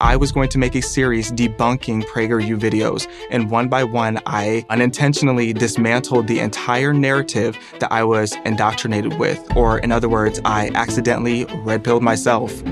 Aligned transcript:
I 0.00 0.14
was 0.14 0.30
going 0.30 0.48
to 0.50 0.58
make 0.58 0.76
a 0.76 0.80
series 0.80 1.32
debunking 1.32 2.04
PragerU 2.04 2.56
videos, 2.56 3.10
and 3.32 3.50
one 3.50 3.68
by 3.68 3.82
one, 3.82 4.20
I 4.26 4.64
unintentionally 4.70 5.52
dismantled 5.52 6.28
the 6.28 6.38
entire 6.38 6.92
narrative 6.92 7.58
that 7.80 7.90
I 7.90 8.04
was 8.04 8.32
indoctrinated 8.44 9.18
with, 9.18 9.44
or 9.56 9.80
in 9.80 9.90
other 9.90 10.08
words, 10.08 10.40
I 10.44 10.70
accidentally 10.76 11.46
red 11.64 11.82
pilled 11.82 12.04
myself. 12.04 12.62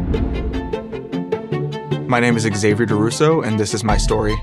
My 2.06 2.20
name 2.20 2.36
is 2.36 2.44
Xaviaer 2.44 2.86
DuRousseau, 2.86 3.44
and 3.44 3.58
this 3.58 3.74
is 3.74 3.82
my 3.82 3.96
story. 3.96 4.36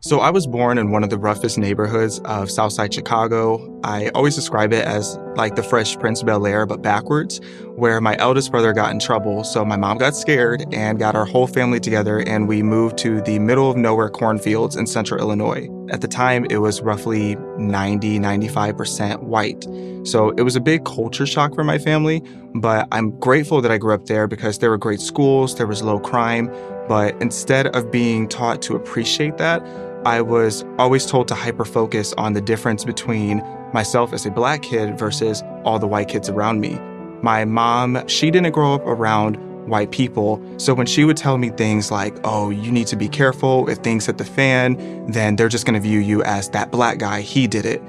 So, 0.00 0.20
I 0.20 0.28
was 0.28 0.46
born 0.46 0.76
in 0.76 0.90
one 0.90 1.02
of 1.02 1.08
the 1.08 1.16
roughest 1.16 1.56
neighborhoods 1.56 2.18
of 2.26 2.50
Southside 2.50 2.92
Chicago. 2.92 3.79
I 3.82 4.10
always 4.14 4.34
describe 4.34 4.72
it 4.72 4.84
as 4.84 5.18
like 5.36 5.54
the 5.54 5.62
Fresh 5.62 5.98
Prince 5.98 6.20
of 6.20 6.26
Bel 6.26 6.46
Air, 6.46 6.66
but 6.66 6.82
backwards, 6.82 7.40
where 7.76 8.00
my 8.00 8.16
eldest 8.18 8.50
brother 8.50 8.72
got 8.72 8.90
in 8.90 8.98
trouble. 8.98 9.44
So, 9.44 9.64
my 9.64 9.76
mom 9.76 9.98
got 9.98 10.14
scared 10.14 10.64
and 10.72 10.98
got 10.98 11.14
our 11.14 11.24
whole 11.24 11.46
family 11.46 11.80
together, 11.80 12.18
and 12.18 12.46
we 12.46 12.62
moved 12.62 12.98
to 12.98 13.22
the 13.22 13.38
middle 13.38 13.70
of 13.70 13.76
nowhere 13.76 14.10
cornfields 14.10 14.76
in 14.76 14.86
central 14.86 15.20
Illinois. 15.20 15.68
At 15.90 16.02
the 16.02 16.08
time, 16.08 16.46
it 16.50 16.58
was 16.58 16.82
roughly 16.82 17.36
90, 17.56 18.18
95% 18.18 19.22
white. 19.22 19.66
So, 20.04 20.30
it 20.30 20.42
was 20.42 20.56
a 20.56 20.60
big 20.60 20.84
culture 20.84 21.26
shock 21.26 21.54
for 21.54 21.64
my 21.64 21.78
family, 21.78 22.22
but 22.54 22.86
I'm 22.92 23.18
grateful 23.18 23.62
that 23.62 23.70
I 23.70 23.78
grew 23.78 23.94
up 23.94 24.06
there 24.06 24.26
because 24.26 24.58
there 24.58 24.70
were 24.70 24.78
great 24.78 25.00
schools, 25.00 25.56
there 25.56 25.66
was 25.66 25.82
low 25.82 25.98
crime. 25.98 26.50
But 26.88 27.14
instead 27.22 27.68
of 27.68 27.90
being 27.92 28.28
taught 28.28 28.62
to 28.62 28.74
appreciate 28.74 29.38
that, 29.38 29.62
I 30.04 30.22
was 30.22 30.64
always 30.78 31.04
told 31.04 31.28
to 31.28 31.34
hyper 31.34 31.66
focus 31.66 32.14
on 32.16 32.32
the 32.32 32.40
difference 32.40 32.84
between 32.86 33.40
myself 33.72 34.12
as 34.12 34.26
a 34.26 34.30
black 34.30 34.62
kid 34.62 34.98
versus 34.98 35.42
all 35.64 35.78
the 35.78 35.86
white 35.86 36.08
kids 36.08 36.28
around 36.28 36.60
me. 36.60 36.78
My 37.22 37.44
mom, 37.44 38.06
she 38.08 38.30
didn't 38.30 38.52
grow 38.52 38.74
up 38.74 38.82
around 38.82 39.36
white 39.68 39.90
people. 39.90 40.42
So 40.58 40.74
when 40.74 40.86
she 40.86 41.04
would 41.04 41.16
tell 41.16 41.38
me 41.38 41.50
things 41.50 41.90
like, 41.90 42.16
oh, 42.24 42.50
you 42.50 42.72
need 42.72 42.86
to 42.88 42.96
be 42.96 43.08
careful, 43.08 43.68
if 43.68 43.78
things 43.78 44.06
hit 44.06 44.18
the 44.18 44.24
fan, 44.24 45.06
then 45.10 45.36
they're 45.36 45.48
just 45.48 45.66
going 45.66 45.74
to 45.74 45.80
view 45.80 46.00
you 46.00 46.22
as 46.24 46.50
that 46.50 46.70
black 46.70 46.98
guy, 46.98 47.20
he 47.20 47.46
did 47.46 47.64
it. 47.64 47.82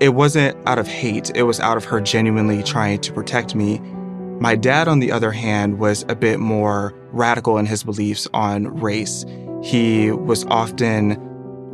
It 0.00 0.10
wasn't 0.10 0.56
out 0.66 0.78
of 0.78 0.88
hate, 0.88 1.30
it 1.34 1.44
was 1.44 1.60
out 1.60 1.76
of 1.76 1.84
her 1.84 2.00
genuinely 2.00 2.62
trying 2.62 3.00
to 3.00 3.12
protect 3.12 3.54
me. 3.54 3.78
My 4.40 4.56
dad, 4.56 4.88
on 4.88 4.98
the 4.98 5.12
other 5.12 5.30
hand, 5.30 5.78
was 5.78 6.04
a 6.08 6.16
bit 6.16 6.40
more 6.40 6.92
radical 7.12 7.58
in 7.58 7.66
his 7.66 7.84
beliefs 7.84 8.26
on 8.34 8.66
race. 8.80 9.24
He 9.62 10.10
was 10.10 10.44
often 10.46 11.23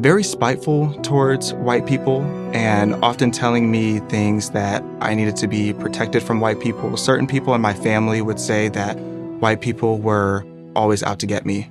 very 0.01 0.25
spiteful 0.25 0.95
towards 1.03 1.53
white 1.55 1.87
people 1.87 2.23
and 2.55 2.95
often 3.05 3.31
telling 3.31 3.71
me 3.71 3.99
things 4.09 4.51
that 4.51 4.83
I 5.01 5.15
needed 5.15 5.37
to 5.37 5.47
be 5.47 5.75
protected 5.75 6.23
from 6.23 6.41
white 6.41 6.59
people. 6.59 6.97
Certain 6.97 7.27
people 7.27 7.55
in 7.55 7.61
my 7.61 7.75
family 7.75 8.23
would 8.23 8.41
say 8.41 8.71
that 8.71 8.99
white 9.41 9.61
people 9.61 9.99
were 9.99 10.47
always 10.75 11.03
out 11.03 11.19
to 11.19 11.27
get 11.27 11.45
me. 11.45 11.71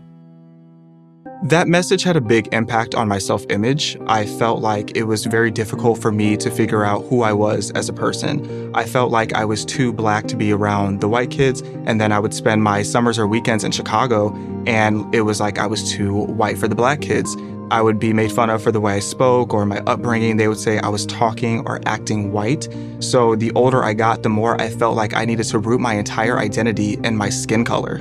That 1.43 1.67
message 1.67 2.03
had 2.03 2.17
a 2.17 2.21
big 2.21 2.53
impact 2.53 2.93
on 2.93 3.07
my 3.07 3.17
self 3.17 3.45
image. 3.49 3.97
I 4.07 4.25
felt 4.25 4.59
like 4.61 4.95
it 4.95 5.03
was 5.03 5.25
very 5.25 5.49
difficult 5.49 5.99
for 5.99 6.11
me 6.11 6.35
to 6.37 6.51
figure 6.51 6.83
out 6.83 7.05
who 7.05 7.21
I 7.23 7.33
was 7.33 7.71
as 7.71 7.89
a 7.89 7.93
person. 7.93 8.75
I 8.75 8.83
felt 8.83 9.09
like 9.09 9.33
I 9.33 9.45
was 9.45 9.63
too 9.63 9.93
black 9.93 10.27
to 10.27 10.35
be 10.35 10.51
around 10.51 10.99
the 10.99 11.07
white 11.07 11.31
kids, 11.31 11.61
and 11.85 11.99
then 11.99 12.11
I 12.11 12.19
would 12.19 12.33
spend 12.33 12.61
my 12.61 12.83
summers 12.83 13.17
or 13.17 13.25
weekends 13.25 13.63
in 13.63 13.71
Chicago, 13.71 14.35
and 14.67 15.15
it 15.15 15.21
was 15.21 15.39
like 15.39 15.57
I 15.57 15.65
was 15.65 15.89
too 15.89 16.13
white 16.13 16.57
for 16.57 16.67
the 16.67 16.75
black 16.75 16.99
kids. 16.99 17.35
I 17.71 17.81
would 17.83 17.99
be 17.99 18.13
made 18.13 18.31
fun 18.31 18.49
of 18.49 18.63
for 18.63 18.71
the 18.71 18.81
way 18.81 18.93
I 18.93 18.99
spoke 18.99 19.53
or 19.53 19.65
my 19.65 19.77
upbringing. 19.85 20.37
They 20.37 20.47
would 20.47 20.57
say 20.57 20.79
I 20.79 20.87
was 20.89 21.05
talking 21.05 21.59
or 21.67 21.79
acting 21.85 22.31
white. 22.31 22.67
So 22.99 23.35
the 23.35 23.51
older 23.51 23.83
I 23.83 23.93
got, 23.93 24.23
the 24.23 24.29
more 24.29 24.59
I 24.59 24.69
felt 24.69 24.95
like 24.95 25.13
I 25.13 25.25
needed 25.25 25.43
to 25.45 25.59
root 25.59 25.79
my 25.79 25.93
entire 25.93 26.39
identity 26.39 26.97
in 27.03 27.15
my 27.15 27.29
skin 27.29 27.63
color. 27.63 27.97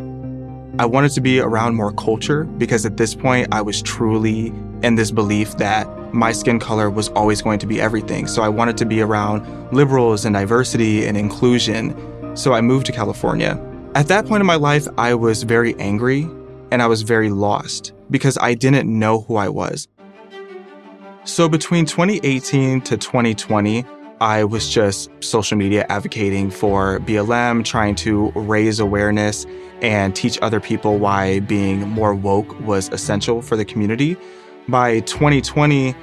I 0.79 0.87
wanted 0.87 1.11
to 1.13 1.21
be 1.21 1.41
around 1.41 1.75
more 1.75 1.93
culture 1.93 2.45
because 2.45 2.87
at 2.87 2.97
this 2.97 3.15
point 3.15 3.49
I 3.53 3.61
was 3.61 3.83
truly 3.83 4.49
in 4.83 4.95
this 4.95 5.11
belief 5.11 5.57
that 5.59 5.87
my 6.15 6.33
skin 6.33 6.59
color 6.59 6.89
was 6.89 7.09
always 7.11 7.43
going 7.43 7.59
to 7.59 7.67
be 7.67 7.81
everything. 7.81 8.27
So 8.27 8.43
I 8.43 8.49
wanted 8.49 8.79
to 8.79 8.87
be 8.87 9.03
around 9.03 9.45
liberals 9.73 10.25
and 10.25 10.35
diversity 10.35 11.05
and 11.05 11.17
inclusion. 11.17 11.95
So 12.37 12.55
I 12.55 12.63
moved 12.63 12.87
to 12.87 12.93
California. 12.93 13.63
At 13.95 14.09
that 14.09 14.27
point 14.27 14.41
in 14.41 14.47
my 14.47 14.55
life, 14.55 14.87
I 14.97 15.15
was 15.15 15.43
very 15.43 15.79
angry 15.81 16.29
and 16.71 16.83
I 16.83 16.87
was 16.87 17.03
very 17.03 17.31
lost 17.31 17.93
because 18.11 18.39
I 18.41 18.55
didn't 18.55 18.87
know 18.89 19.21
who 19.21 19.37
I 19.37 19.49
was. 19.49 19.89
So 21.25 21.49
between 21.49 21.85
2018 21.85 22.81
to 22.83 22.97
2020, 22.97 23.85
I 24.21 24.45
was 24.45 24.69
just 24.69 25.11
social 25.21 25.57
media 25.57 25.87
advocating 25.89 26.51
for 26.51 26.99
BLM, 27.01 27.65
trying 27.65 27.95
to 27.97 28.31
raise 28.35 28.81
awareness 28.81 29.47
and 29.81 30.17
teach 30.17 30.39
other 30.43 30.59
people 30.59 30.99
why 30.99 31.41
being 31.41 31.89
more 31.89 32.15
woke 32.15 32.59
was 32.61 32.89
essential 32.89 33.43
for 33.43 33.57
the 33.57 33.65
community. 33.65 34.17
By 34.67 35.01
2020, 35.01 35.95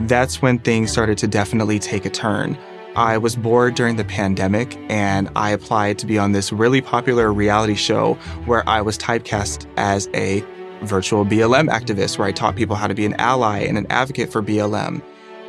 that's 0.00 0.40
when 0.40 0.58
things 0.60 0.92
started 0.92 1.18
to 1.18 1.26
definitely 1.26 1.78
take 1.78 2.04
a 2.04 2.10
turn. 2.10 2.56
I 2.96 3.18
was 3.18 3.34
bored 3.34 3.74
during 3.74 3.96
the 3.96 4.04
pandemic 4.04 4.76
and 4.88 5.28
I 5.34 5.50
applied 5.50 5.98
to 5.98 6.06
be 6.06 6.16
on 6.16 6.32
this 6.32 6.52
really 6.52 6.80
popular 6.80 7.32
reality 7.32 7.74
show 7.74 8.14
where 8.46 8.68
I 8.68 8.82
was 8.82 8.96
typecast 8.96 9.66
as 9.76 10.08
a 10.14 10.44
virtual 10.82 11.24
BLM 11.24 11.68
activist, 11.68 12.18
where 12.18 12.28
I 12.28 12.32
taught 12.32 12.54
people 12.54 12.76
how 12.76 12.86
to 12.86 12.94
be 12.94 13.04
an 13.04 13.14
ally 13.14 13.60
and 13.60 13.76
an 13.76 13.86
advocate 13.90 14.30
for 14.30 14.42
BLM. 14.42 15.02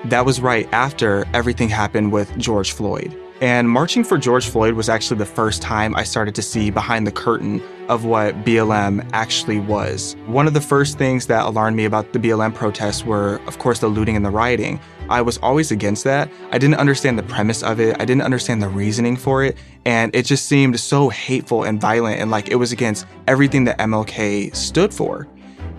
That 0.05 0.25
was 0.25 0.41
right 0.41 0.67
after 0.71 1.25
everything 1.33 1.69
happened 1.69 2.11
with 2.11 2.35
George 2.37 2.71
Floyd. 2.71 3.15
And 3.41 3.69
marching 3.69 4.05
for 4.05 4.17
George 4.17 4.47
Floyd 4.47 4.75
was 4.75 4.87
actually 4.87 5.17
the 5.17 5.25
first 5.25 5.61
time 5.61 5.93
I 5.95 6.03
started 6.03 6.35
to 6.35 6.41
see 6.41 6.69
behind 6.69 7.05
the 7.05 7.11
curtain 7.11 7.61
of 7.89 8.05
what 8.05 8.45
BLM 8.45 9.07
actually 9.11 9.59
was. 9.59 10.15
One 10.25 10.47
of 10.47 10.53
the 10.53 10.61
first 10.61 10.97
things 10.97 11.27
that 11.27 11.45
alarmed 11.45 11.75
me 11.75 11.83
about 11.83 12.13
the 12.13 12.19
BLM 12.19 12.55
protests 12.55 13.03
were, 13.03 13.41
of 13.45 13.59
course, 13.59 13.79
the 13.79 13.87
looting 13.87 14.15
and 14.15 14.25
the 14.25 14.31
rioting. 14.31 14.79
I 15.09 15.21
was 15.21 15.37
always 15.39 15.69
against 15.71 16.05
that. 16.05 16.31
I 16.51 16.57
didn't 16.57 16.75
understand 16.75 17.19
the 17.19 17.23
premise 17.23 17.61
of 17.61 17.79
it, 17.79 17.99
I 17.99 18.05
didn't 18.05 18.23
understand 18.23 18.61
the 18.61 18.69
reasoning 18.69 19.17
for 19.17 19.43
it, 19.43 19.57
and 19.85 20.15
it 20.15 20.23
just 20.23 20.45
seemed 20.45 20.79
so 20.79 21.09
hateful 21.09 21.63
and 21.63 21.79
violent 21.79 22.21
and 22.21 22.31
like 22.31 22.49
it 22.49 22.55
was 22.55 22.71
against 22.71 23.05
everything 23.27 23.65
that 23.65 23.77
MLK 23.79 24.55
stood 24.55 24.93
for. 24.93 25.27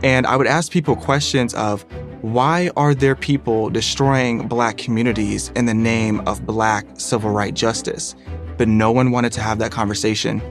And 0.03 0.27
I 0.27 0.37
would 0.37 0.47
ask 0.47 0.71
people 0.71 0.95
questions 0.95 1.55
of 1.55 1.85
why 2.33 2.69
are 2.77 2.93
there 2.93 3.15
people 3.15 3.71
destroying 3.71 4.49
black 4.49 4.79
communities 4.79 5.53
in 5.55 5.67
the 5.67 5.75
name 5.75 6.19
of 6.27 6.45
black 6.45 6.85
civil 6.99 7.31
rights 7.31 7.61
justice? 7.61 8.17
But 8.57 8.67
no 8.67 8.91
one 8.91 9.13
wanted 9.13 9.31
to 9.35 9.41
have 9.41 9.61
that 9.61 9.71
conversation. 9.71 10.43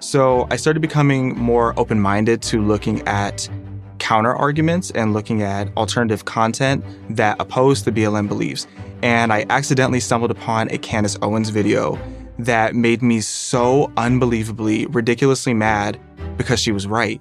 So 0.00 0.46
I 0.50 0.56
started 0.56 0.80
becoming 0.80 1.36
more 1.36 1.78
open 1.78 2.00
minded 2.00 2.40
to 2.44 2.62
looking 2.62 3.06
at 3.06 3.46
counter 3.98 4.34
arguments 4.34 4.90
and 4.92 5.12
looking 5.12 5.42
at 5.42 5.68
alternative 5.76 6.24
content 6.24 6.82
that 7.10 7.36
opposed 7.38 7.84
the 7.84 7.92
BLM 7.92 8.26
beliefs. 8.26 8.66
And 9.02 9.34
I 9.34 9.44
accidentally 9.50 10.00
stumbled 10.00 10.30
upon 10.30 10.70
a 10.70 10.78
Candace 10.78 11.18
Owens 11.20 11.50
video 11.50 11.98
that 12.38 12.74
made 12.74 13.02
me 13.02 13.20
so 13.20 13.92
unbelievably, 13.98 14.86
ridiculously 14.86 15.52
mad 15.52 16.00
because 16.38 16.58
she 16.58 16.72
was 16.72 16.86
right 16.86 17.20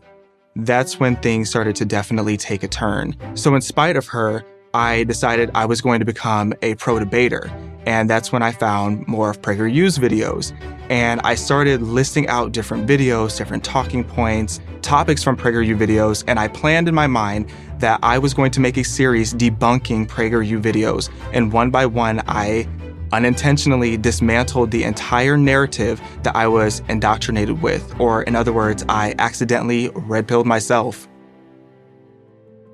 that's 0.55 0.99
when 0.99 1.15
things 1.17 1.49
started 1.49 1.75
to 1.77 1.85
definitely 1.85 2.37
take 2.37 2.63
a 2.63 2.67
turn. 2.67 3.15
So, 3.35 3.55
in 3.55 3.61
spite 3.61 3.95
of 3.95 4.07
her, 4.07 4.43
I 4.73 5.03
decided 5.03 5.51
I 5.53 5.65
was 5.65 5.81
going 5.81 5.99
to 5.99 6.05
become 6.05 6.53
a 6.61 6.75
pro 6.75 6.99
debater. 6.99 7.51
And 7.85 8.09
that's 8.09 8.31
when 8.31 8.43
I 8.43 8.51
found 8.51 9.07
more 9.07 9.31
of 9.31 9.41
PragerU's 9.41 9.97
videos. 9.97 10.53
And 10.89 11.19
I 11.23 11.35
started 11.35 11.81
listing 11.81 12.27
out 12.27 12.51
different 12.51 12.87
videos, 12.87 13.37
different 13.37 13.63
talking 13.63 14.03
points, 14.03 14.59
topics 14.81 15.23
from 15.23 15.35
PragerU 15.35 15.77
videos. 15.77 16.23
And 16.27 16.39
I 16.39 16.47
planned 16.47 16.87
in 16.87 16.93
my 16.93 17.07
mind 17.07 17.49
that 17.79 17.99
I 18.03 18.19
was 18.19 18.33
going 18.33 18.51
to 18.51 18.59
make 18.59 18.77
a 18.77 18.83
series 18.83 19.33
debunking 19.33 20.07
PragerU 20.07 20.61
videos. 20.61 21.09
And 21.33 21.51
one 21.51 21.71
by 21.71 21.87
one, 21.87 22.21
I 22.27 22.67
unintentionally 23.11 23.97
dismantled 23.97 24.71
the 24.71 24.83
entire 24.83 25.37
narrative 25.37 26.01
that 26.23 26.35
I 26.35 26.47
was 26.47 26.81
indoctrinated 26.89 27.61
with, 27.61 27.99
or 27.99 28.23
in 28.23 28.35
other 28.35 28.53
words, 28.53 28.85
I 28.89 29.15
accidentally 29.19 29.89
red 29.93 30.27
pilled 30.27 30.47
myself. 30.47 31.07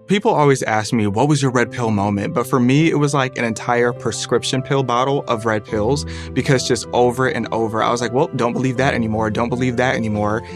People 0.07 0.31
always 0.31 0.63
ask 0.63 0.93
me, 0.93 1.05
what 1.05 1.27
was 1.27 1.41
your 1.41 1.51
red 1.51 1.69
pill 1.69 1.91
moment? 1.91 2.33
But 2.33 2.47
for 2.47 2.61
me, 2.61 2.89
it 2.89 2.95
was 2.95 3.13
like 3.13 3.37
an 3.37 3.43
entire 3.43 3.91
prescription 3.91 4.61
pill 4.61 4.81
bottle 4.81 5.25
of 5.27 5.45
red 5.45 5.65
pills 5.65 6.05
because 6.31 6.65
just 6.65 6.87
over 6.93 7.27
and 7.27 7.45
over, 7.51 7.83
I 7.83 7.91
was 7.91 7.99
like, 7.99 8.13
well, 8.13 8.27
don't 8.27 8.53
believe 8.53 8.77
that 8.77 8.93
anymore. 8.93 9.29
Don't 9.29 9.49
believe 9.49 9.75
that 9.75 9.95
anymore. 9.95 10.47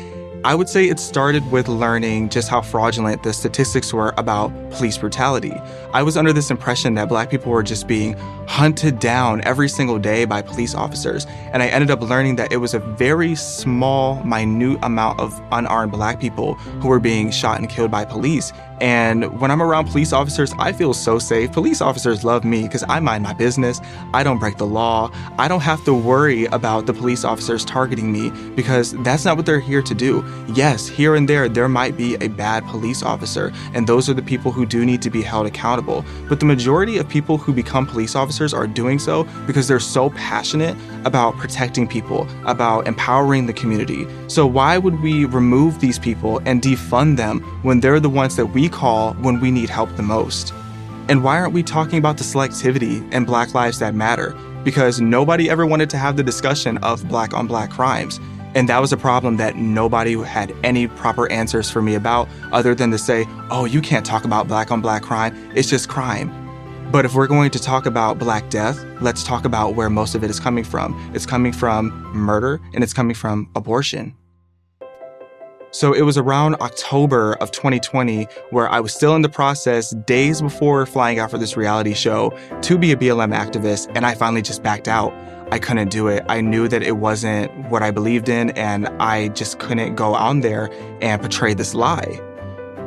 I 0.44 0.56
would 0.56 0.68
say 0.68 0.90
it 0.90 1.00
started 1.00 1.52
with 1.52 1.68
learning 1.68 2.30
just 2.30 2.50
how 2.50 2.62
fraudulent 2.62 3.22
the 3.22 3.32
statistics 3.32 3.94
were 3.94 4.12
about 4.18 4.52
police 4.72 4.98
brutality. 4.98 5.54
I 5.94 6.02
was 6.02 6.18
under 6.18 6.34
this 6.34 6.50
impression 6.50 6.96
that 6.96 7.10
black 7.10 7.30
people 7.30 7.52
were 7.52 7.62
just 7.62 7.88
being 7.88 8.14
hunted 8.48 8.98
down 8.98 9.42
every 9.44 9.70
single 9.70 10.00
day 10.00 10.26
by 10.26 10.42
police 10.42 10.74
officers, 10.74 11.28
and 11.54 11.62
I 11.62 11.68
ended 11.68 11.92
up 11.92 12.02
learning 12.02 12.38
that 12.38 12.52
it 12.52 12.58
was 12.58 12.74
a 12.74 12.80
very 12.80 13.36
small, 13.36 14.24
minute 14.24 14.80
amount 14.82 15.20
of 15.20 15.40
unarmed 15.52 15.92
black 15.92 16.20
people 16.20 16.56
who 16.56 16.88
were 16.88 17.00
being 17.00 17.30
shot 17.30 17.60
and 17.60 17.70
killed 17.70 17.92
by 17.92 18.04
police. 18.04 18.52
And 18.82 19.40
when 19.40 19.52
I'm 19.52 19.62
around 19.62 19.90
police 19.90 20.12
officers, 20.12 20.54
I 20.58 20.74
feel 20.74 20.96
so 20.96 21.20
safe. 21.20 21.52
Police 21.52 21.82
officers 21.82 22.24
love 22.24 22.44
me 22.44 22.64
because 22.64 22.84
I 22.90 23.00
mind 23.00 23.24
my 23.24 23.34
business. 23.34 23.80
I 24.12 24.24
don't 24.24 24.40
break 24.40 24.58
the 24.58 24.66
law. 24.66 25.12
I 25.38 25.48
don't 25.48 25.62
have 25.62 25.86
to 25.86 25.94
worry 25.94 26.46
about 26.46 26.88
the 26.88 26.94
police 26.94 27.24
officers 27.24 27.64
targeting 27.64 28.12
me 28.12 28.32
because 28.56 28.94
that's 29.04 29.24
not 29.24 29.38
what 29.38 29.46
they're 29.46 29.60
here 29.60 29.84
to 29.84 29.94
do. 29.94 30.26
Yes, 30.56 30.88
here 30.88 31.14
and 31.14 31.30
there, 31.30 31.48
there 31.48 31.70
might 31.70 31.96
be 31.96 32.16
a 32.16 32.28
bad 32.28 32.66
police 32.66 33.04
officer, 33.04 33.54
and 33.76 33.86
those 33.86 34.10
are 34.10 34.16
the 34.16 34.24
people 34.24 34.52
who 34.52 34.66
do 34.66 34.84
need 34.84 35.04
to 35.04 35.12
be 35.12 35.22
held 35.22 35.46
accountable. 35.46 36.04
But 36.28 36.40
the 36.40 36.48
majority 36.48 36.98
of 36.98 37.08
people 37.08 37.38
who 37.38 37.54
become 37.54 37.86
police 37.86 38.16
officers 38.16 38.52
are 38.52 38.66
doing 38.66 38.98
so 38.98 39.26
because 39.46 39.68
they're 39.68 39.80
so 39.80 40.10
passionate 40.10 40.76
about 41.06 41.38
protecting 41.38 41.88
people, 41.88 42.28
about 42.46 42.88
empowering 42.88 43.46
the 43.46 43.54
community. 43.54 44.08
So, 44.28 44.48
why 44.48 44.80
would 44.80 45.02
we 45.02 45.26
remove 45.26 45.80
these 45.80 46.00
people 46.00 46.42
and 46.46 46.64
defund 46.64 47.18
them 47.18 47.42
when 47.62 47.80
they're 47.80 48.00
the 48.00 48.10
ones 48.10 48.36
that 48.38 48.48
we 48.48 48.71
call 48.72 49.14
when 49.16 49.40
we 49.40 49.52
need 49.52 49.70
help 49.70 49.96
the 49.96 50.04
most? 50.04 50.54
And 51.10 51.24
why 51.24 51.38
aren't 51.38 51.54
we 51.54 51.64
talking 51.64 52.00
about 52.00 52.18
the 52.18 52.24
selectivity 52.24 53.08
and 53.12 53.28
Black 53.28 53.54
Lives 53.54 53.80
That 53.80 53.94
Matter? 53.94 54.36
Because 54.64 55.02
nobody 55.02 55.50
ever 55.50 55.66
wanted 55.66 55.90
to 55.92 55.98
have 55.98 56.18
the 56.18 56.24
discussion 56.24 56.78
of 56.80 57.08
Black 57.08 57.34
on 57.34 57.48
Black 57.48 57.70
crimes. 57.70 58.20
And 58.54 58.68
that 58.70 58.80
was 58.80 58.92
a 58.92 58.98
problem 58.98 59.38
that 59.38 59.56
nobody 59.56 60.18
had 60.22 60.54
any 60.64 60.88
proper 60.88 61.32
answers 61.32 61.70
for 61.70 61.82
me 61.82 61.96
about, 61.96 62.28
other 62.52 62.76
than 62.76 62.92
to 62.92 62.98
say, 62.98 63.26
oh, 63.50 63.66
you 63.66 63.82
can't 63.82 64.06
talk 64.06 64.26
about 64.26 64.48
Black 64.48 64.72
on 64.72 64.82
Black 64.82 65.04
crime, 65.04 65.36
it's 65.56 65.70
just 65.70 65.90
crime. 65.90 66.32
But 66.92 67.06
if 67.06 67.16
we're 67.16 67.28
going 67.28 67.52
to 67.52 67.60
talk 67.60 67.86
about 67.86 68.20
Black 68.20 68.50
death, 68.50 68.84
let's 69.00 69.24
talk 69.24 69.46
about 69.46 69.76
where 69.76 69.90
most 69.90 70.16
of 70.16 70.24
it 70.24 70.30
is 70.30 70.40
coming 70.40 70.66
from. 70.66 71.12
It's 71.14 71.26
coming 71.26 71.54
from 71.54 71.92
murder 72.14 72.60
and 72.74 72.84
it's 72.84 72.94
coming 72.94 73.16
from 73.16 73.50
abortion. 73.56 74.14
So 75.74 75.94
it 75.94 76.02
was 76.02 76.18
around 76.18 76.56
October 76.56 77.36
of 77.36 77.52
2020 77.52 78.28
where 78.50 78.68
I 78.68 78.82
was 78.82 78.94
still 78.94 79.16
in 79.16 79.22
the 79.22 79.30
process, 79.30 79.92
days 79.92 80.42
before 80.42 80.86
flying 80.86 81.18
out 81.18 81.32
for 81.32 81.38
this 81.38 81.56
reality 81.56 81.94
show, 81.94 82.38
to 82.64 82.78
be 82.78 82.92
a 82.92 82.98
BLM 82.98 83.34
activist, 83.34 83.90
and 83.96 84.06
I 84.06 84.14
finally 84.14 84.42
just 84.42 84.64
backed 84.64 84.90
out. 84.90 85.14
I 85.50 85.60
couldn't 85.60 85.90
do 85.90 86.10
it. 86.10 86.26
I 86.28 86.42
knew 86.42 86.68
that 86.68 86.84
it 86.84 86.98
wasn't 86.98 87.54
what 87.70 87.84
I 87.84 87.92
believed 87.92 88.28
in, 88.28 88.50
and 88.52 88.90
I 89.00 89.30
just 89.30 89.60
couldn't 89.60 89.96
go 89.96 90.14
on 90.14 90.42
there 90.42 90.70
and 91.02 91.22
portray 91.22 91.54
this 91.54 91.74
lie. 91.74 92.20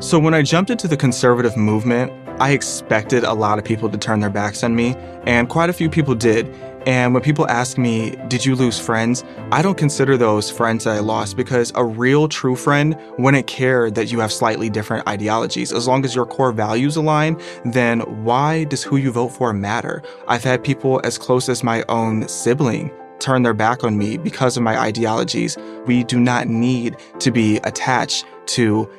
So 0.01 0.19
when 0.19 0.35
I 0.35 0.43
jumped 0.43 0.71
into 0.71 0.87
the 0.87 0.97
conservative 0.97 1.57
movement, 1.57 2.13
I 2.39 2.51
expected 2.51 3.25
a 3.25 3.33
lot 3.33 3.59
of 3.59 3.65
people 3.65 3.89
to 3.89 3.97
turn 3.97 4.21
their 4.21 4.29
backs 4.29 4.63
on 4.63 4.75
me, 4.75 4.95
and 5.25 5.49
quite 5.49 5.71
a 5.71 5.73
few 5.73 5.89
people 5.89 6.15
did. 6.15 6.55
And 6.87 7.15
when 7.15 7.23
people 7.23 7.49
ask 7.49 7.79
me, 7.79 8.17
Did 8.29 8.45
you 8.45 8.55
lose 8.55 8.79
friends? 8.79 9.25
I 9.51 9.63
don't 9.63 9.79
consider 9.79 10.17
those 10.17 10.51
friends 10.51 10.85
that 10.85 10.97
I 10.97 11.01
lost 11.01 11.37
because 11.37 11.73
a 11.75 11.85
real 11.85 12.29
true 12.29 12.57
friend 12.57 12.99
wouldn't 13.19 13.47
care 13.47 13.91
that 13.91 14.13
you 14.13 14.21
have 14.21 14.33
slightly 14.33 14.69
different 14.69 15.09
ideologies. 15.09 15.73
As 15.73 15.89
long 15.89 16.05
as 16.05 16.15
your 16.15 16.27
core 16.27 16.53
values 16.53 16.97
align, 16.97 17.41
then 17.65 18.01
why 18.25 18.65
does 18.65 18.83
who 18.83 18.97
you 18.97 19.11
vote 19.11 19.29
for 19.29 19.53
matter? 19.53 20.03
I've 20.29 20.45
had 20.45 20.63
people 20.63 21.01
as 21.05 21.19
close 21.19 21.49
as 21.49 21.63
my 21.63 21.85
own 21.89 22.29
sibling 22.29 22.91
turn 23.21 23.43
their 23.43 23.55
back 23.55 23.85
on 23.85 23.97
me 23.97 24.19
because 24.19 24.57
of 24.57 24.63
my 24.63 24.79
ideologies. 24.79 25.57
We 25.87 26.05
do 26.05 26.21
not 26.21 26.49
need 26.49 26.97
to 27.21 27.31
be 27.31 27.57
attached 27.59 28.27
to 28.47 28.91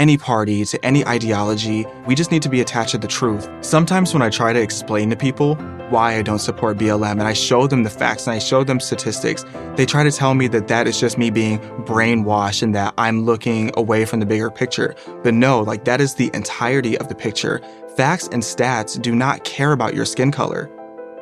any 0.00 0.16
party, 0.16 0.64
to 0.64 0.82
any 0.84 1.06
ideology. 1.06 1.86
We 2.06 2.14
just 2.14 2.32
need 2.32 2.42
to 2.42 2.48
be 2.48 2.62
attached 2.62 2.92
to 2.92 2.98
the 2.98 3.06
truth. 3.06 3.48
Sometimes 3.60 4.14
when 4.14 4.22
I 4.22 4.30
try 4.30 4.54
to 4.54 4.60
explain 4.60 5.10
to 5.10 5.16
people 5.16 5.56
why 5.90 6.14
I 6.14 6.22
don't 6.22 6.38
support 6.38 6.78
BLM 6.78 7.12
and 7.12 7.22
I 7.22 7.34
show 7.34 7.66
them 7.66 7.82
the 7.82 7.90
facts 7.90 8.26
and 8.26 8.34
I 8.34 8.38
show 8.38 8.64
them 8.64 8.80
statistics, 8.80 9.44
they 9.76 9.84
try 9.84 10.02
to 10.02 10.10
tell 10.10 10.34
me 10.34 10.48
that 10.48 10.68
that 10.68 10.88
is 10.88 10.98
just 10.98 11.18
me 11.18 11.28
being 11.28 11.58
brainwashed 11.84 12.62
and 12.62 12.74
that 12.74 12.94
I'm 12.96 13.26
looking 13.26 13.72
away 13.76 14.06
from 14.06 14.20
the 14.20 14.26
bigger 14.26 14.50
picture. 14.50 14.94
But 15.22 15.34
no, 15.34 15.60
like 15.60 15.84
that 15.84 16.00
is 16.00 16.14
the 16.14 16.30
entirety 16.32 16.96
of 16.96 17.08
the 17.08 17.14
picture. 17.14 17.60
Facts 17.94 18.26
and 18.28 18.42
stats 18.42 19.00
do 19.00 19.14
not 19.14 19.44
care 19.44 19.72
about 19.72 19.92
your 19.94 20.06
skin 20.06 20.32
color. 20.32 20.70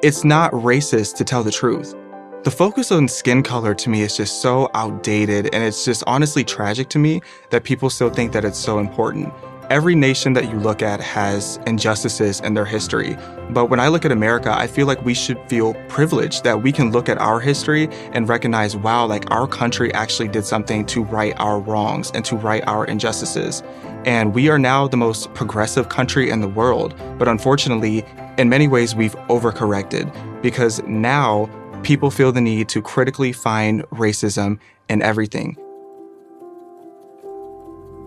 It's 0.04 0.22
not 0.22 0.52
racist 0.52 1.16
to 1.16 1.25
tell 1.25 1.42
the 1.42 1.50
truth. 1.50 1.96
The 2.44 2.52
focus 2.52 2.93
on 2.93 3.08
skin 3.08 3.43
color 3.43 3.75
to 3.75 3.90
me 3.90 4.02
is 4.02 4.17
just 4.17 4.40
so 4.40 4.70
outdated, 4.73 5.52
and 5.52 5.64
it's 5.64 5.85
just 5.85 6.05
honestly 6.06 6.44
tragic 6.44 6.88
to 6.90 6.99
me 6.99 7.20
that 7.50 7.64
people 7.64 7.90
still 7.90 8.11
think 8.11 8.31
that 8.31 8.44
it's 8.44 8.58
so 8.58 8.79
important. 8.79 9.35
Every 9.70 9.96
nation 9.96 10.35
that 10.35 10.44
you 10.49 10.56
look 10.56 10.81
at 10.81 11.00
has 11.00 11.58
injustices 11.67 12.38
in 12.40 12.55
their 12.55 12.64
history. 12.64 13.17
But 13.50 13.67
when 13.67 13.81
I 13.81 13.88
look 13.88 14.05
at 14.05 14.12
America, 14.12 14.56
I 14.56 14.69
feel 14.69 14.87
like 14.87 15.05
we 15.05 15.14
should 15.14 15.40
feel 15.49 15.75
privileged 15.88 16.44
that 16.44 16.62
we 16.62 16.70
can 16.70 16.93
look 16.93 17.08
at 17.08 17.19
our 17.19 17.40
history 17.40 17.88
and 18.12 18.29
recognize, 18.29 18.76
wow, 18.76 19.05
like 19.05 19.29
our 19.32 19.49
country 19.49 19.93
actually 19.93 20.29
did 20.29 20.44
something 20.44 20.87
to 20.87 21.02
right 21.02 21.35
our 21.38 21.58
wrongs 21.58 22.12
and 22.14 22.25
to 22.26 22.37
right 22.37 22.62
our 22.69 22.87
injustices. 22.87 23.64
And 24.05 24.32
we 24.32 24.49
are 24.49 24.61
now 24.61 24.87
the 24.87 24.96
most 24.96 25.35
progressive 25.35 25.88
country 25.88 26.31
in 26.31 26.40
the 26.40 26.49
world. 26.49 26.94
But 27.19 27.26
unfortunately, 27.26 28.05
in 28.38 28.49
many 28.49 28.69
ways, 28.69 28.94
we've 28.94 29.17
overcorrected 29.26 30.40
because 30.40 30.81
now 30.85 31.50
people 31.82 32.10
feel 32.10 32.32
the 32.32 32.40
need 32.40 32.69
to 32.70 32.82
critically 32.82 33.32
find 33.32 33.82
racism 33.90 34.58
in 34.88 35.02
everything. 35.02 35.56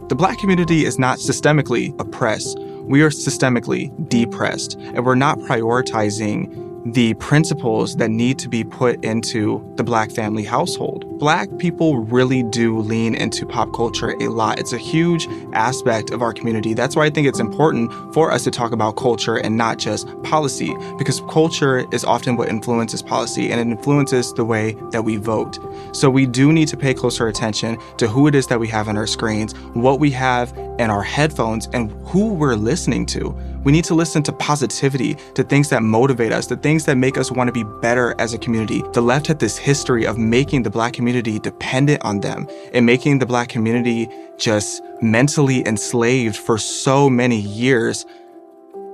The 0.09 0.15
Black 0.15 0.38
community 0.39 0.85
is 0.85 1.00
not 1.00 1.19
systemically 1.19 1.97
oppressed, 2.00 2.59
we 2.59 3.01
are 3.01 3.09
systemically 3.09 4.09
depressed, 4.09 4.73
and 4.79 5.06
we're 5.06 5.15
not 5.15 5.38
prioritizing 5.39 6.70
the 6.86 7.13
principles 7.16 7.95
that 7.98 8.10
need 8.10 8.39
to 8.39 8.50
be 8.50 8.63
put 8.63 9.04
into 9.06 9.63
the 9.75 9.83
Black 9.83 10.12
family 10.12 10.44
household. 10.44 11.06
Black 11.19 11.48
people 11.60 12.00
really 12.00 12.42
do 12.42 12.80
lean 12.80 13.13
into 13.13 13.45
pop 13.45 13.72
culture 13.74 14.16
a 14.19 14.28
lot. 14.30 14.60
It's 14.60 14.74
a 14.74 14.78
huge 14.78 15.28
aspect 15.54 16.10
of 16.10 16.22
our 16.22 16.33
community. 16.33 16.74
That's 16.74 16.95
why 16.95 17.06
I 17.06 17.10
think 17.12 17.28
it's 17.28 17.39
important 17.39 17.92
for 18.13 18.31
us 18.31 18.44
to 18.45 18.51
talk 18.51 18.72
about 18.72 18.95
culture 18.95 19.38
and 19.38 19.56
not 19.56 19.78
just 19.78 20.07
policy, 20.24 20.75
because 20.98 21.22
culture 21.30 21.86
is 21.94 22.04
often 22.04 22.36
what 22.36 22.50
influences 22.50 23.04
policy 23.04 23.51
and 23.51 23.60
it 23.60 23.72
influences 23.72 24.33
the 24.33 24.45
way 24.45 24.75
that 24.92 25.04
we 25.04 25.18
vote. 25.18 25.60
So 25.95 26.10
we 26.10 26.25
do 26.25 26.51
need 26.51 26.68
to 26.69 26.78
pay 26.78 26.94
closer 26.94 27.28
attention 27.28 27.78
to 27.98 28.07
who 28.07 28.28
it 28.28 28.33
is 28.33 28.48
that 28.48 28.60
we 28.60 28.68
have 28.69 28.88
on 28.88 28.98
our 28.98 29.07
screens, 29.07 29.54
what 29.74 30.00
we 30.00 30.10
have 30.12 30.51
in 30.80 30.89
our 30.89 31.04
headphones, 31.04 31.68
and 31.74 31.92
who 32.07 32.33
we're 32.33 32.56
listening 32.56 33.06
to. 33.06 33.38
We 33.63 33.72
need 33.72 33.83
to 33.86 33.94
listen 33.94 34.24
to 34.24 34.31
positivity, 34.31 35.16
to 35.36 35.44
things 35.44 35.69
that 35.69 35.83
motivate 35.83 36.31
us, 36.31 36.48
to 36.48 36.56
things 36.71 36.85
that 36.85 36.95
make 36.95 37.18
us 37.18 37.29
want 37.29 37.50
to 37.50 37.51
be 37.51 37.65
better 37.81 38.15
as 38.18 38.33
a 38.33 38.38
community. 38.38 38.81
The 38.94 39.01
left 39.01 39.27
had 39.27 39.39
this 39.39 39.57
history 39.57 40.06
of 40.07 40.18
making 40.18 40.63
the 40.63 40.69
black 40.69 40.94
community 40.94 41.38
dependent 41.38 42.01
on 42.06 42.21
them 42.21 42.47
and 42.73 42.85
making 42.85 43.19
the 43.19 43.25
black 43.25 43.50
community 43.50 44.07
just 44.38 44.81
mentally 45.01 45.68
enslaved 45.68 46.38
for 46.38 46.57
so 46.57 47.09
many 47.09 47.41
years. 47.41 48.06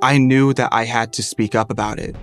I 0.01 0.17
knew 0.17 0.55
that 0.55 0.69
I 0.71 0.85
had 0.85 1.13
to 1.13 1.21
speak 1.21 1.53
up 1.53 1.69
about 1.69 1.99
it. 1.99 2.15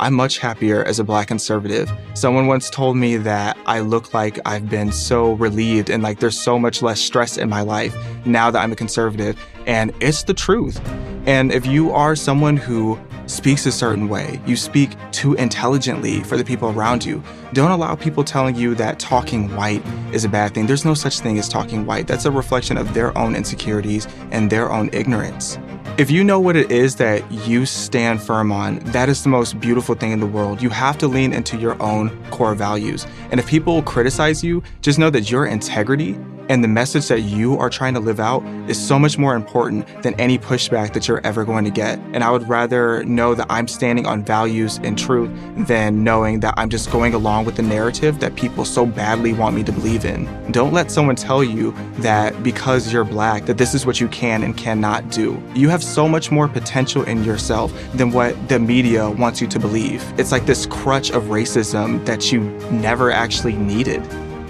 I'm 0.00 0.14
much 0.14 0.38
happier 0.38 0.82
as 0.82 0.98
a 0.98 1.04
black 1.04 1.28
conservative. 1.28 1.88
Someone 2.14 2.48
once 2.48 2.68
told 2.68 2.96
me 2.96 3.16
that 3.18 3.56
I 3.66 3.78
look 3.78 4.12
like 4.12 4.40
I've 4.44 4.68
been 4.68 4.90
so 4.90 5.34
relieved 5.34 5.88
and 5.88 6.02
like 6.02 6.18
there's 6.18 6.36
so 6.36 6.58
much 6.58 6.82
less 6.82 7.00
stress 7.00 7.38
in 7.38 7.48
my 7.48 7.60
life 7.60 7.94
now 8.26 8.50
that 8.50 8.58
I'm 8.60 8.72
a 8.72 8.76
conservative. 8.76 9.38
And 9.68 9.92
it's 10.00 10.24
the 10.24 10.34
truth. 10.34 10.80
And 11.26 11.52
if 11.52 11.64
you 11.64 11.92
are 11.92 12.16
someone 12.16 12.56
who 12.56 12.98
speaks 13.32 13.66
a 13.66 13.72
certain 13.72 14.08
way, 14.08 14.40
you 14.46 14.56
speak 14.56 14.90
too 15.10 15.34
intelligently 15.34 16.22
for 16.22 16.36
the 16.36 16.44
people 16.44 16.70
around 16.70 17.04
you, 17.04 17.22
don't 17.52 17.70
allow 17.70 17.94
people 17.94 18.22
telling 18.22 18.54
you 18.54 18.74
that 18.74 18.98
talking 18.98 19.54
white 19.56 19.82
is 20.12 20.24
a 20.24 20.28
bad 20.28 20.54
thing. 20.54 20.66
There's 20.66 20.84
no 20.84 20.94
such 20.94 21.20
thing 21.20 21.38
as 21.38 21.48
talking 21.48 21.86
white. 21.86 22.06
That's 22.06 22.24
a 22.24 22.30
reflection 22.30 22.76
of 22.76 22.92
their 22.94 23.16
own 23.16 23.34
insecurities 23.34 24.06
and 24.30 24.50
their 24.50 24.70
own 24.70 24.90
ignorance. 24.92 25.58
If 25.98 26.10
you 26.10 26.24
know 26.24 26.40
what 26.40 26.56
it 26.56 26.70
is 26.70 26.96
that 26.96 27.30
you 27.46 27.66
stand 27.66 28.22
firm 28.22 28.50
on, 28.50 28.78
that 28.92 29.08
is 29.08 29.22
the 29.22 29.28
most 29.28 29.60
beautiful 29.60 29.94
thing 29.94 30.12
in 30.12 30.20
the 30.20 30.26
world. 30.26 30.62
You 30.62 30.70
have 30.70 30.96
to 30.98 31.06
lean 31.06 31.32
into 31.32 31.58
your 31.58 31.80
own 31.82 32.10
core 32.30 32.54
values. 32.54 33.06
And 33.30 33.38
if 33.38 33.46
people 33.46 33.82
criticize 33.82 34.42
you, 34.42 34.62
just 34.80 34.98
know 34.98 35.10
that 35.10 35.30
your 35.30 35.46
integrity 35.46 36.18
and 36.52 36.62
the 36.62 36.68
message 36.68 37.08
that 37.08 37.22
you 37.22 37.56
are 37.56 37.70
trying 37.70 37.94
to 37.94 38.00
live 38.00 38.20
out 38.20 38.44
is 38.68 38.78
so 38.78 38.98
much 38.98 39.16
more 39.16 39.34
important 39.34 39.86
than 40.02 40.12
any 40.20 40.38
pushback 40.38 40.92
that 40.92 41.08
you're 41.08 41.26
ever 41.26 41.46
going 41.46 41.64
to 41.64 41.70
get. 41.70 41.98
And 42.12 42.22
I 42.22 42.30
would 42.30 42.46
rather 42.46 43.02
know 43.04 43.34
that 43.34 43.46
I'm 43.48 43.66
standing 43.66 44.04
on 44.04 44.22
values 44.22 44.78
and 44.82 44.98
truth 44.98 45.30
than 45.66 46.04
knowing 46.04 46.40
that 46.40 46.52
I'm 46.58 46.68
just 46.68 46.90
going 46.90 47.14
along 47.14 47.46
with 47.46 47.56
the 47.56 47.62
narrative 47.62 48.20
that 48.20 48.36
people 48.36 48.66
so 48.66 48.84
badly 48.84 49.32
want 49.32 49.56
me 49.56 49.64
to 49.64 49.72
believe 49.72 50.04
in. 50.04 50.28
Don't 50.52 50.74
let 50.74 50.90
someone 50.90 51.16
tell 51.16 51.42
you 51.42 51.74
that 52.00 52.42
because 52.42 52.92
you're 52.92 53.02
black, 53.02 53.46
that 53.46 53.56
this 53.56 53.72
is 53.72 53.86
what 53.86 53.98
you 53.98 54.08
can 54.08 54.42
and 54.42 54.54
cannot 54.54 55.10
do. 55.10 55.42
You 55.54 55.70
have 55.70 55.82
so 55.82 56.06
much 56.06 56.30
more 56.30 56.48
potential 56.48 57.02
in 57.04 57.24
yourself 57.24 57.72
than 57.94 58.12
what 58.12 58.36
the 58.50 58.58
media 58.58 59.08
wants 59.08 59.40
you 59.40 59.46
to 59.46 59.58
believe. 59.58 60.04
It's 60.18 60.32
like 60.32 60.44
this 60.44 60.66
crutch 60.66 61.12
of 61.12 61.24
racism 61.24 62.04
that 62.04 62.30
you 62.30 62.40
never 62.70 63.10
actually 63.10 63.54
needed. 63.54 64.06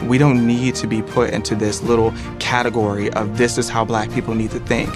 We 0.08 0.18
don't 0.18 0.46
need 0.46 0.74
to 0.76 0.86
be 0.86 1.02
put 1.02 1.30
into 1.30 1.54
this 1.54 1.82
little 1.82 2.12
category 2.38 3.10
of 3.12 3.38
this 3.38 3.58
is 3.58 3.68
how 3.68 3.84
black 3.84 4.10
people 4.12 4.34
need 4.34 4.50
to 4.50 4.60
think. 4.60 4.90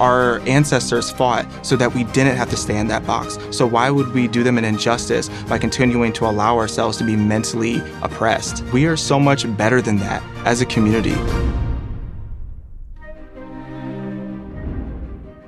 Our 0.00 0.40
ancestors 0.48 1.10
fought 1.10 1.46
so 1.64 1.76
that 1.76 1.94
we 1.94 2.04
didn't 2.04 2.36
have 2.36 2.50
to 2.50 2.56
stay 2.56 2.78
in 2.78 2.88
that 2.88 3.06
box. 3.06 3.38
So, 3.50 3.66
why 3.66 3.90
would 3.90 4.12
we 4.12 4.26
do 4.26 4.42
them 4.42 4.58
an 4.58 4.64
injustice 4.64 5.28
by 5.48 5.58
continuing 5.58 6.12
to 6.14 6.26
allow 6.26 6.56
ourselves 6.56 6.98
to 6.98 7.04
be 7.04 7.14
mentally 7.14 7.80
oppressed? 8.02 8.64
We 8.72 8.86
are 8.86 8.96
so 8.96 9.20
much 9.20 9.44
better 9.56 9.80
than 9.80 9.98
that 9.98 10.22
as 10.44 10.60
a 10.60 10.66
community. 10.66 11.14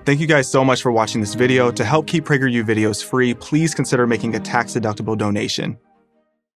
Thank 0.05 0.21
you 0.21 0.27
guys 0.27 0.51
so 0.51 0.63
much 0.63 0.83
for 0.83 0.93
watching 0.93 1.23
this 1.23 1.35
video. 1.35 1.71
To 1.71 1.83
help 1.83 2.07
keep 2.07 2.27
PragerU 2.27 2.63
videos 2.63 3.03
free, 3.03 3.33
please 3.33 3.75
consider 3.75 4.07
making 4.07 4.35
a 4.35 4.41
tax-deductible 4.41 5.17
donation. 5.17 5.79